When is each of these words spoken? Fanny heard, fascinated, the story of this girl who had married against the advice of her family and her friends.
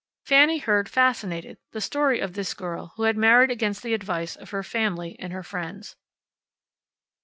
Fanny 0.25 0.57
heard, 0.57 0.89
fascinated, 0.89 1.59
the 1.73 1.79
story 1.79 2.19
of 2.19 2.33
this 2.33 2.55
girl 2.55 2.93
who 2.95 3.03
had 3.03 3.15
married 3.15 3.51
against 3.51 3.83
the 3.83 3.93
advice 3.93 4.35
of 4.35 4.49
her 4.49 4.63
family 4.63 5.15
and 5.19 5.31
her 5.31 5.43
friends. 5.43 5.95